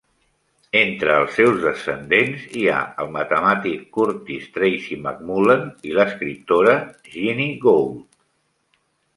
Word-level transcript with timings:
Entre 0.77 1.11
els 1.23 1.35
seus 1.39 1.59
descendents 1.65 2.47
hi 2.61 2.65
ha 2.71 2.79
el 3.03 3.11
matemàtic 3.17 3.85
Curtis 3.99 4.49
Tracy 4.57 4.97
McMullen 5.03 5.69
i 5.91 5.95
l'escriptora 5.99 6.77
Jeanie 7.13 7.61
Gould. 7.69 8.03